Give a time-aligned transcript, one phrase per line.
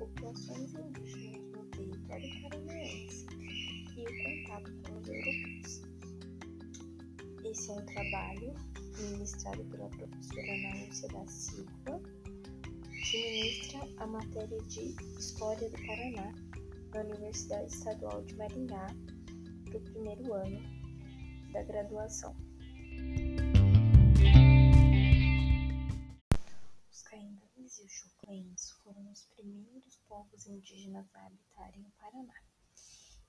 [0.00, 3.26] populações indígenas no território paranaense
[3.96, 5.82] e o contato com os europeus.
[7.44, 8.54] Esse é um trabalho
[9.10, 12.02] ministrado pela professora Ana da Silva,
[13.10, 16.32] que ministra a matéria de História do Paraná
[16.94, 18.86] na Universidade Estadual de Maringá,
[19.64, 20.60] para o primeiro ano
[21.52, 22.34] da graduação.
[27.80, 32.42] E os choclens foram os primeiros povos indígenas a habitarem o Paraná.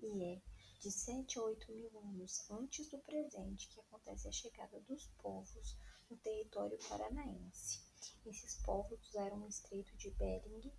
[0.00, 0.42] E é
[0.80, 5.78] de 7 a 8 mil anos antes do presente que acontece a chegada dos povos
[6.10, 7.82] no território paranaense.
[8.26, 10.70] Esses povos usaram o Estreito de Bering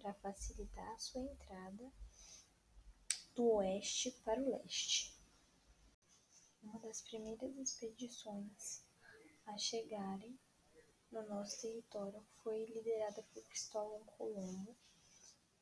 [0.00, 1.92] para facilitar a sua entrada
[3.36, 5.16] do oeste para o leste.
[6.60, 8.84] Uma das primeiras expedições
[9.46, 10.36] a chegarem
[11.12, 14.74] no nosso território foi liderada por Cristóvão Colombo.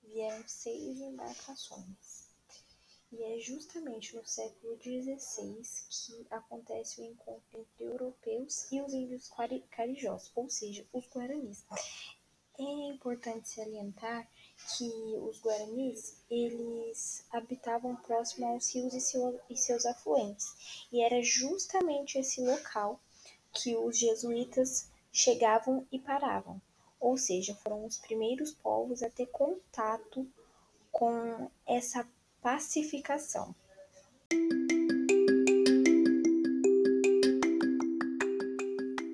[0.04, 2.30] Vieram seis embarcações.
[3.12, 9.28] E é justamente no século XVI que acontece o encontro entre europeus e os índios
[9.70, 11.64] carijós, ou seja, os guaranis.
[12.56, 14.30] É importante salientar
[14.76, 21.20] que os guaranis eles habitavam próximo aos rios e, seu, e seus afluentes, e era
[21.22, 23.00] justamente esse local
[23.52, 26.60] que os jesuítas chegavam e paravam.
[26.98, 30.26] Ou seja, foram os primeiros povos a ter contato
[30.92, 32.06] com essa
[32.42, 33.54] pacificação.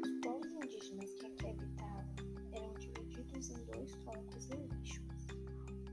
[0.02, 2.14] Os povos indígenas que aqui habitavam
[2.52, 4.48] eram divididos em dois troncos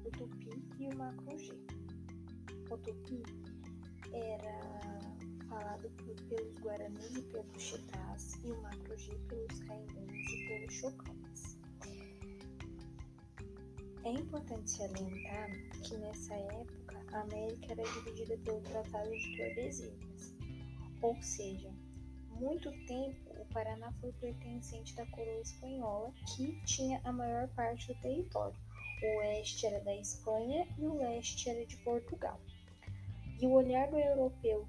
[0.03, 1.57] o tupi e o.
[2.71, 3.23] O tupi
[4.11, 4.59] era
[5.47, 5.89] falado
[6.29, 8.12] pelos guaranis e pelos chitás,
[8.43, 11.57] e o macro-g pelos caingangues e pelos chocães.
[14.03, 15.49] É importante salientar
[15.83, 20.35] que nessa época a América era dividida pelo Tratado de Tordesilhas,
[21.01, 21.71] ou seja,
[22.31, 27.99] muito tempo o Paraná foi pertencente da coroa espanhola, que tinha a maior parte do
[28.01, 28.57] território.
[29.01, 32.39] O oeste era da Espanha e o leste era de Portugal.
[33.39, 34.67] E o olhar do europeu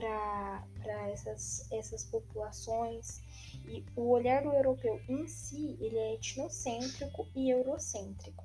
[0.00, 3.20] para essas, essas populações
[3.66, 8.44] e o olhar do europeu em si ele é etnocêntrico e eurocêntrico.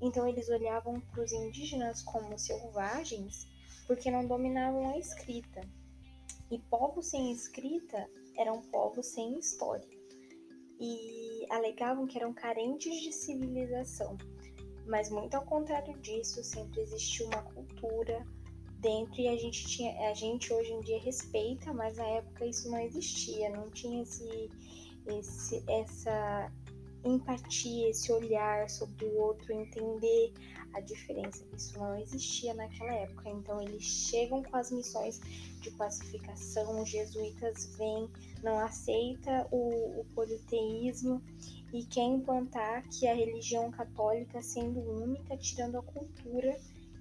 [0.00, 3.48] Então eles olhavam para os indígenas como selvagens
[3.86, 5.60] porque não dominavam a escrita.
[6.50, 9.88] E povos sem escrita eram povos sem história.
[10.78, 14.18] E alegavam que eram carentes de civilização.
[14.86, 18.26] Mas muito ao contrário disso, sempre existiu uma cultura
[18.84, 22.70] dentro e a gente tinha, a gente hoje em dia respeita, mas na época isso
[22.70, 24.50] não existia, não tinha esse,
[25.06, 26.52] esse essa
[27.02, 30.32] empatia, esse olhar sobre o outro, entender
[30.74, 31.44] a diferença.
[31.56, 33.28] Isso não existia naquela época.
[33.30, 35.18] Então eles chegam com as missões
[35.60, 38.08] de pacificação, os jesuítas vêm,
[38.42, 41.22] não aceita o, o politeísmo
[41.72, 46.58] e quer implantar que a religião católica sendo única, tirando a cultura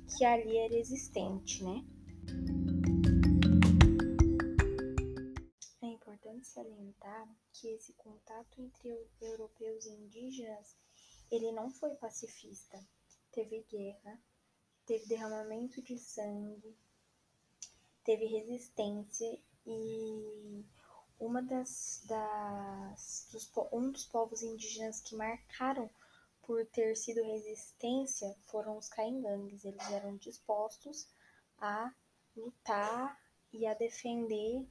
[0.07, 1.83] que ali era existente, né?
[6.43, 10.75] importante salientar que esse contato entre europeus e indígenas
[11.31, 12.79] ele não foi pacifista.
[13.31, 14.19] Teve guerra,
[14.85, 16.77] teve derramamento de sangue,
[18.03, 20.63] teve resistência e
[21.19, 25.89] uma das, das dos, um dos povos indígenas que marcaram
[26.45, 29.65] por ter sido resistência foram os caingangues.
[29.65, 31.07] Eles eram dispostos
[31.59, 31.93] a
[32.35, 33.19] lutar
[33.51, 34.65] e a defender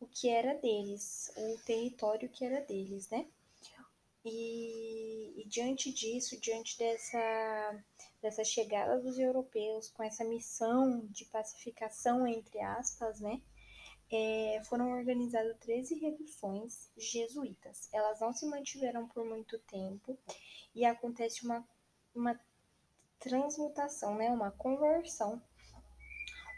[0.00, 3.26] o que era deles, o território que era deles, né?
[4.24, 7.84] E, e, diante disso, diante dessa,
[8.20, 13.40] dessa chegada dos europeus, com essa missão de pacificação, entre aspas, né?
[14.12, 17.88] É, foram organizadas 13 reduções jesuítas.
[17.92, 20.18] Elas não se mantiveram por muito tempo
[20.74, 21.66] e acontece uma,
[22.14, 22.38] uma
[23.18, 24.28] transmutação, né?
[24.30, 25.40] Uma conversão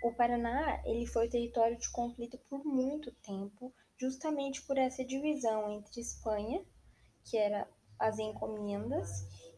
[0.04, 5.98] o Paraná ele foi território de conflito por muito tempo, justamente por essa divisão entre
[5.98, 6.62] Espanha,
[7.24, 7.66] que era
[7.98, 9.08] as encomendas,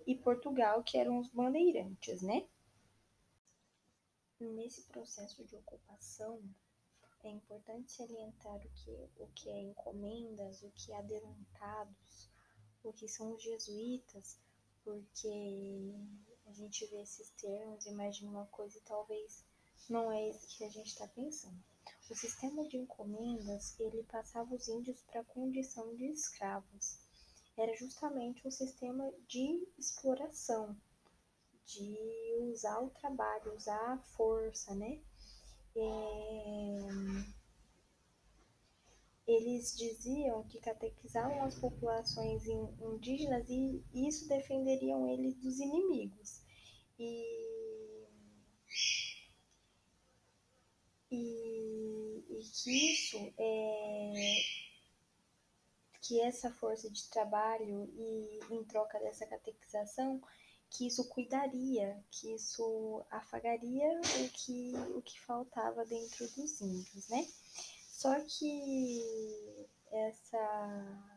[0.06, 2.46] e Portugal, que eram os bandeirantes, né?
[4.38, 6.40] Nesse processo de ocupação,
[7.26, 12.30] é importante salientar o que, o que é encomendas, o que é adeluntados,
[12.82, 14.38] o que são os jesuítas,
[14.84, 15.94] porque
[16.46, 19.44] a gente vê esses termos, imagina uma coisa e talvez
[19.88, 21.62] não é isso que a gente está pensando.
[22.08, 26.98] O sistema de encomendas, ele passava os índios para a condição de escravos.
[27.56, 30.76] Era justamente um sistema de exploração,
[31.64, 31.98] de
[32.42, 35.00] usar o trabalho, usar a força, né?
[35.76, 37.36] É...
[39.26, 46.42] Eles diziam que catequizavam as populações indígenas e isso defenderiam eles dos inimigos.
[46.98, 48.06] E,
[51.10, 54.66] e, e que isso é
[56.06, 60.20] que essa força de trabalho e em troca dessa catequização
[60.70, 67.26] que isso cuidaria, que isso afagaria o que, o que faltava dentro dos índios, né?
[67.88, 71.12] Só que essa,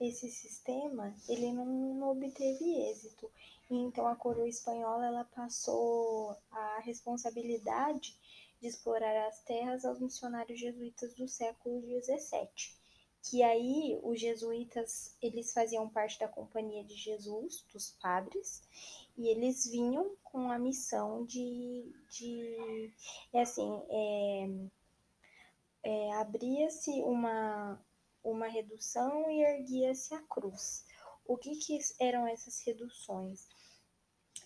[0.00, 3.30] esse sistema, ele não, não obteve êxito.
[3.70, 8.18] Então a coroa espanhola, ela passou a responsabilidade
[8.60, 12.81] de explorar as terras aos missionários jesuítas do século XVII
[13.22, 18.62] que aí os jesuítas eles faziam parte da companhia de Jesus, dos padres,
[19.16, 22.92] e eles vinham com a missão de, de
[23.32, 24.48] é assim, é,
[25.84, 27.80] é, abria-se uma,
[28.24, 30.84] uma redução e erguia-se a cruz.
[31.24, 33.48] O que, que eram essas reduções?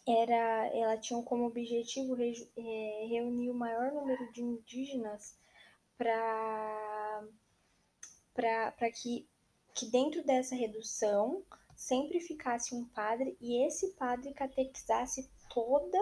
[0.07, 5.37] Era, ela tinha como objetivo é, reunir o maior número de indígenas
[5.97, 7.27] para
[8.37, 9.27] para que,
[9.75, 11.43] que dentro dessa redução
[11.75, 15.99] sempre ficasse um padre e esse padre catequizasse toda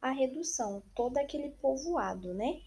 [0.00, 2.62] a redução, todo aquele povoado, né?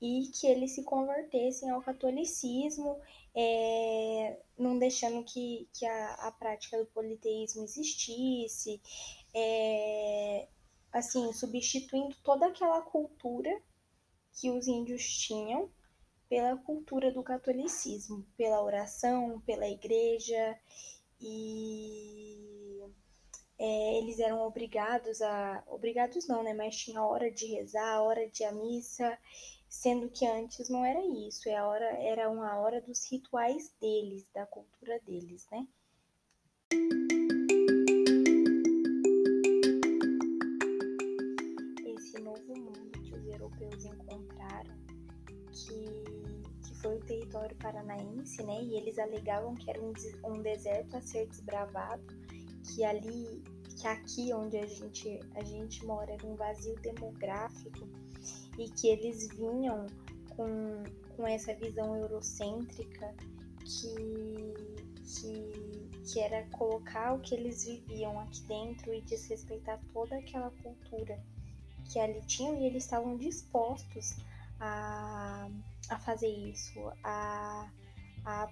[0.00, 3.00] E que eles se convertessem ao catolicismo,
[3.34, 8.80] é, não deixando que, que a, a prática do politeísmo existisse,
[9.34, 10.48] é,
[10.92, 13.50] assim, substituindo toda aquela cultura
[14.34, 15.70] que os índios tinham
[16.28, 20.58] pela cultura do catolicismo, pela oração, pela igreja
[21.20, 22.82] e
[23.58, 25.62] é, eles eram obrigados a.
[25.66, 26.52] Obrigados não, né?
[26.52, 29.18] Mas tinha a hora de rezar, a hora de a missa,
[29.68, 34.28] sendo que antes não era isso, é a hora, era uma hora dos rituais deles,
[34.34, 35.66] da cultura deles, né?
[41.86, 44.85] Esse novo mundo que os europeus encontraram,
[45.64, 48.62] que foi o território paranaense, né?
[48.62, 49.92] E eles alegavam que era um,
[50.24, 52.02] um deserto a ser desbravado,
[52.64, 53.42] que ali,
[53.78, 57.88] que aqui onde a gente, a gente mora era um vazio demográfico
[58.58, 59.86] e que eles vinham
[60.36, 60.82] com,
[61.16, 63.14] com essa visão eurocêntrica
[63.64, 64.54] que,
[65.04, 71.18] que, que era colocar o que eles viviam aqui dentro e desrespeitar toda aquela cultura
[71.90, 74.16] que ali tinham e eles estavam dispostos
[74.60, 75.48] a
[75.88, 77.70] a fazer isso, a,
[78.24, 78.50] a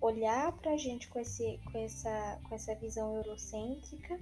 [0.00, 4.18] olhar para a gente com, esse, com, essa, com essa visão eurocêntrica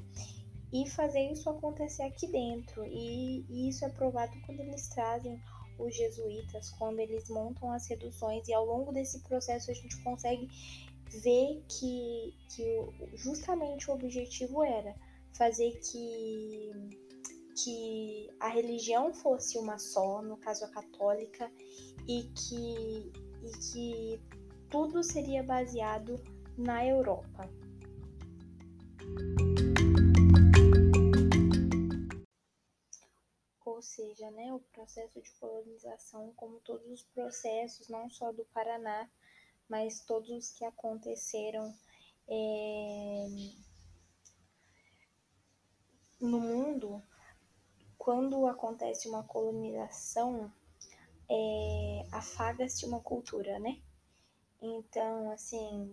[0.73, 2.85] e fazer isso acontecer aqui dentro.
[2.87, 5.41] E, e, isso é provado quando eles trazem
[5.79, 10.49] os jesuítas, quando eles montam as reduções, e ao longo desse processo a gente consegue
[11.23, 14.95] ver que, que justamente o objetivo era
[15.35, 16.71] fazer que,
[17.57, 21.51] que a religião fosse uma só, no caso a católica,
[22.07, 24.21] e que, e que
[24.71, 26.23] tudo seria baseado
[26.57, 27.49] na Europa.
[33.65, 39.09] Ou seja, né, o processo de colonização, como todos os processos, não só do Paraná,
[39.69, 41.75] mas todos os que aconteceram
[42.29, 43.27] é,
[46.21, 47.03] no mundo,
[48.07, 50.49] quando acontece uma colonização,
[51.29, 53.81] é, afaga-se uma cultura, né?
[54.63, 55.93] Então, assim,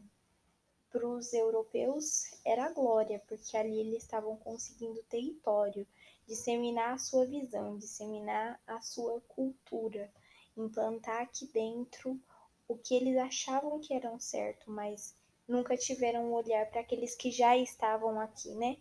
[0.92, 5.88] para os europeus era glória, porque ali eles estavam conseguindo território,
[6.28, 10.08] disseminar a sua visão, disseminar a sua cultura,
[10.56, 12.22] implantar aqui dentro
[12.68, 15.16] o que eles achavam que eram certo, mas
[15.48, 18.78] nunca tiveram um olhar para aqueles que já estavam aqui, né?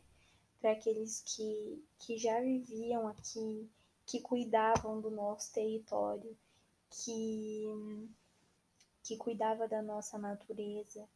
[0.63, 3.69] Para aqueles que, que já viviam aqui,
[4.07, 6.39] que cuidavam do nosso território,
[6.89, 7.65] que,
[9.03, 11.09] que cuidava da nossa natureza.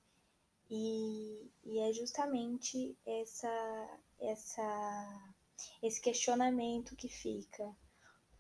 [0.69, 5.33] E, e é justamente essa, essa,
[5.81, 7.73] esse questionamento que fica.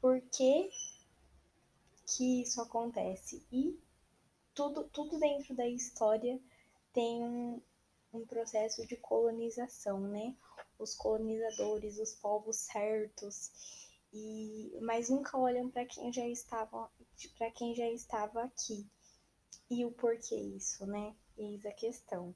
[0.01, 0.69] Por que,
[2.05, 3.47] que isso acontece?
[3.53, 3.79] E
[4.55, 6.41] tudo, tudo dentro da história
[6.93, 7.63] tem um,
[8.13, 10.35] um processo de colonização, né?
[10.79, 13.51] Os colonizadores, os povos certos,
[14.13, 16.91] e mas nunca olham para quem já estava
[17.39, 18.87] para quem já estava aqui.
[19.71, 21.15] E o porquê isso, né?
[21.37, 22.35] Eis a questão.